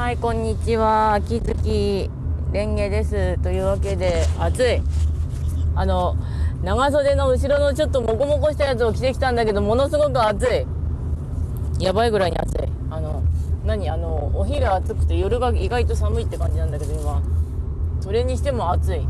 [0.00, 1.12] はい、こんにちは。
[1.12, 2.10] 秋月
[2.52, 3.36] レンゲです。
[3.42, 4.80] というわけで、暑い。
[5.74, 6.16] あの、
[6.62, 11.84] 長袖の後ろのちょっとモコモコしたやつを着てきたんだけど、ものすごく暑い。
[11.84, 12.56] やばいぐらいに暑い。
[12.88, 13.22] あの、
[13.66, 13.90] 何？
[13.90, 17.20] あの、お昼暑くて夜が意外と寒いって感じなんだけど、今。
[18.00, 19.00] それにしても暑い。
[19.00, 19.02] う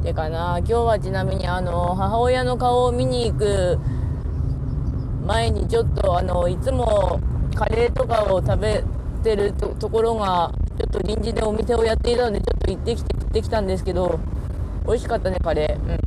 [0.00, 0.02] ん。
[0.02, 3.78] てかな、今日はちなみにあの、母親の顔を見に行く
[5.26, 7.20] 前にちょっとあの、いつも
[7.58, 8.84] カレーとかを食べ
[9.24, 14.20] てるとところが、ちょっと臨時でお店をやっていたので、ちょっと行ってきて、食ってきたんですけど、
[14.86, 15.92] 美味しかったね、カレー。
[15.92, 15.98] うん。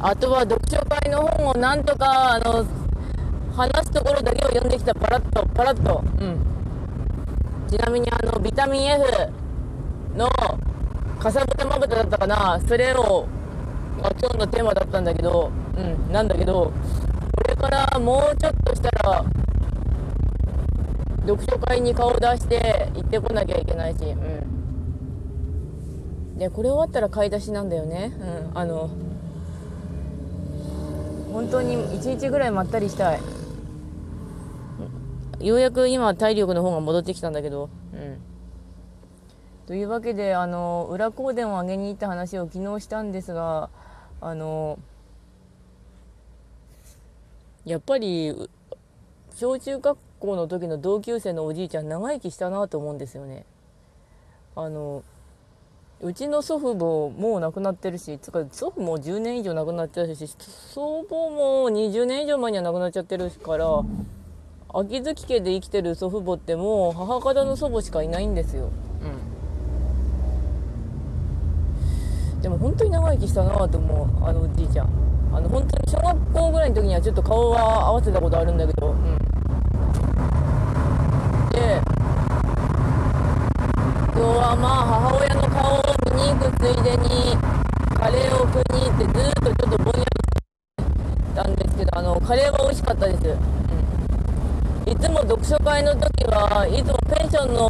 [0.00, 2.64] あとは読書会の本をなんとか、あの、
[3.52, 6.04] 話すところだけを読んできた、パラッと、パラッと。
[6.20, 6.38] うん。
[7.68, 9.02] ちなみにあの、ビタミン F
[10.16, 10.28] の、
[11.18, 13.26] かさぶたまぶただったかな、それを、
[14.00, 16.72] が今日のテーマだったんだけど、うん、なんだけど、
[17.36, 19.24] これからもうちょっとしたら、
[21.28, 24.14] 読書会に顔を出して行ってこなきゃいけないし、う
[26.36, 26.38] ん。
[26.38, 28.12] で、これ終わったら買い出しなんだよね。
[28.18, 28.88] うん、あの、
[31.30, 33.20] 本当に1日ぐらいまったりしたい。
[35.40, 38.18] ようやく今体力の方が戻ってきたんだけど、うん。
[39.66, 43.68] というわけで、あの、裏香典をあげに行った話を昨日したんですが、
[44.22, 44.78] あの、
[47.66, 48.48] やっぱり、
[49.38, 53.46] 小中学校の時の同級生のおじいちゃん長生きしたなと思うんですよね。
[54.56, 55.04] あの、
[56.00, 63.84] うちの祖父母もう亡くなってるし、つか祖父も10年以上亡くなっちゃうし、祖母も20年以上前には亡くなっちゃってるから、
[64.74, 68.70] 秋月家で生きてる祖父母ってもう母方の祖母しかいないんですよ。
[72.34, 72.42] うん。
[72.42, 74.88] でも本当に長生きしたなと思う、あのおじいちゃん。
[75.30, 79.18] あの本当に小学校ぐらいの時にはちょっと顔は合わせたことあるんだけど、うん。
[81.50, 81.80] で、
[84.56, 85.82] まあ母親の顔を
[86.14, 87.36] 見に行くついでに
[87.98, 90.06] カレーを食いに行ってずっとちょっとぼんやりし
[91.26, 93.28] てたんですけどあのカレーは美味しかったです、う
[94.88, 97.68] ん、いつも読書会の時はいつもペンションの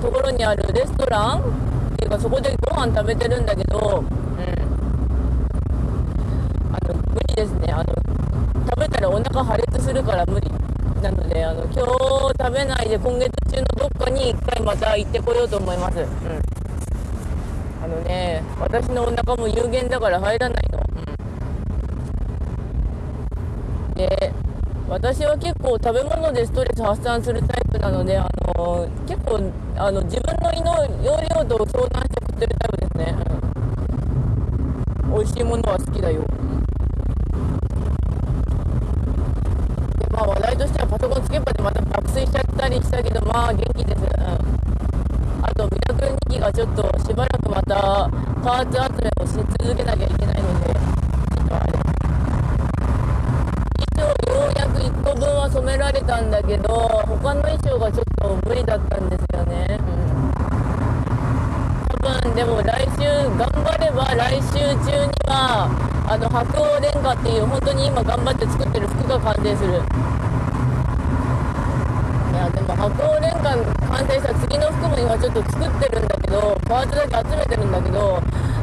[0.00, 4.06] ところにあるレストランっていうかそこでご飯食べてるんだけど、うん、
[6.72, 7.72] あの無理ですね。
[7.72, 7.94] あの
[8.68, 10.50] 食べたらお腹破裂するから無理。
[11.02, 11.78] なのであの今日
[12.38, 16.06] 食べないで今月中のどっかに一回また行ってこようと思います、うん、
[17.84, 20.80] あのね私のお腹も有限だから入らないの、
[23.88, 24.32] うん、で
[24.88, 33.16] 私は結構食べ物でストレス発散するタイプなのであの結構あの自分の胃の容量と相談して食ってるタイプですね、
[35.04, 36.24] うん、美味しいものは好きだよ
[40.16, 44.02] まあ話題としてはパソコンつけっぱでまた爆睡しちゃったりしたけど、まあ元気です。
[44.02, 44.08] うん。
[45.42, 48.08] あと、ミラクル2機がちょっとしばらくまた
[48.44, 50.74] パーツ集めをし続けなきゃいけないので、ちょ
[51.42, 51.72] っとあれ。
[53.90, 59.80] 衣装ようやく1個分は染められたんだけど、他の衣装がちょっと無理だったんですよね。
[59.80, 59.86] うん。
[62.06, 63.02] 多分でも来週
[63.34, 65.66] 頑張れば来週中には
[66.08, 69.74] あの白鸚レンガっていう本当に今頑張って作ってる服が完成するい
[72.38, 73.45] やでも白鸚レンガ
[73.88, 78.20] 完成した次の服も今ちょっと作ってるんだけどパーツだけ集めてるんだけど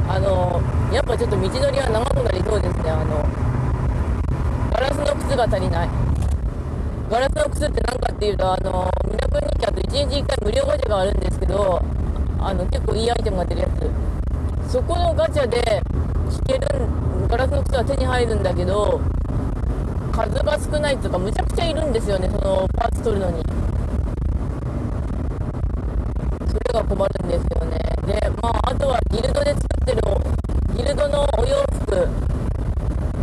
[0.08, 0.62] あの
[0.94, 3.26] やっぱちょっと道のりは長くなりそうですねあの
[4.72, 5.90] ガラスの靴が足りない。
[7.10, 11.82] ガラスの靴って何かっていうとあのミラクル日記あと1日1回無料ガチャがあるんですけど
[12.40, 14.14] あの結構いいアイテムが出るやつ。
[14.72, 15.82] そこのガチャで
[16.32, 16.68] 引ける
[17.30, 19.00] ガラスの靴は手に入るんだけど
[20.12, 23.44] 数が少ないっていうかむちゃくちゃいるんですよねそのパーツ取るのに。
[26.74, 27.78] が困るんですよね。
[28.08, 30.02] でまああとはギルドで作ってる
[30.76, 31.94] ギルドのお洋服。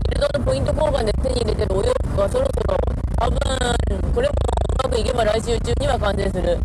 [0.09, 2.77] ギルドのポイント交換で手に入れてるお洋服がそろそろ
[3.19, 3.39] 多分
[4.15, 6.53] これもうまくいけば来週中には完成する。
[6.53, 6.61] うん。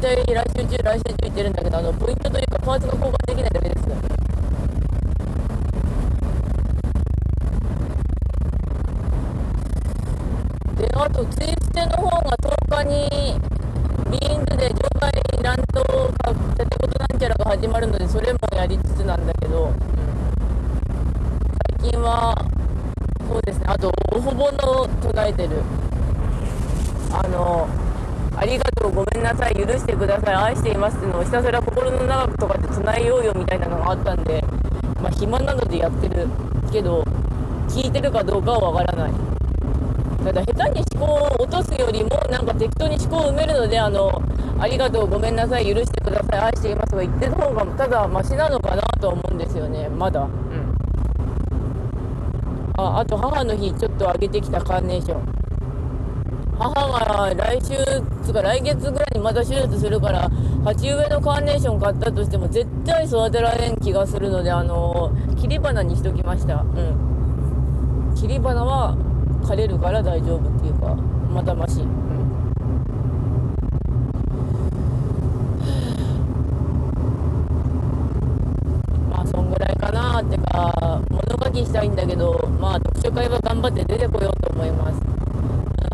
[0.00, 3.86] 大体来週中、来週中行ってるんだけど、あの、ポイントというかパーツが交換できないだけです。
[10.78, 13.51] で、あと、ツイステの方が10日に、
[14.12, 15.82] ビーンズで場外乱闘
[16.18, 19.72] か、建て事なんちゃらが始まるので、それもやりつつなんだけど、
[21.80, 22.36] 最近は、
[23.26, 25.62] そうですね、あと、おほぼの唱えてる。
[27.10, 27.66] あの、
[28.36, 34.44] ありがとう、ごめんなさい、許してください、愛していますっていうのをひたすら心の中とかで唱えようよみたいなのがあったんで、
[35.00, 36.28] まあ暇なのでやってる
[36.70, 37.02] けど、
[37.68, 39.31] 聞いてるかどうかはわからない。
[40.24, 44.22] ただ下手に思考を落とすよりもなんか適当に思考を埋めるのであの
[44.58, 49.88] ありがとうごめんなさい許してください愛していますとか言ってる方がただマシなのかなと思うんですよね。
[49.88, 50.22] まだ。
[50.22, 50.30] うん。
[52.76, 55.42] ああと母の日ちょっと上げてきたカーネーション。
[56.58, 57.74] 母が来週
[58.22, 60.30] つか来月ぐらいにまた手術するから
[60.64, 65.10] 鉢植えのカーネーション買ったとしても絶対育てられん気がするのであの
[65.40, 66.60] 切り花にしときました。
[66.60, 68.14] うん。
[68.14, 68.96] 切り花は
[69.42, 71.88] 枯れるから大丈夫っていうかまだまし、うん、
[79.10, 85.00] まあそんぐらいかなってか物書きしたいんだけどまあ読書会は頑張って出てこようと思います。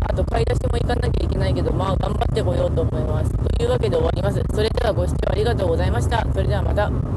[0.07, 3.31] あと買い出しも行かなきゃいけないけどまあ頑張ってこようと思います。
[3.31, 4.41] というわけで終わります。
[4.53, 6.25] それではご視聴ありがとうございました。
[6.33, 7.08] それではまた。